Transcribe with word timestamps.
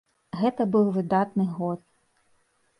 Гэта 0.39 0.67
быў 0.77 0.89
выдатны 0.97 1.47
год! 1.61 1.79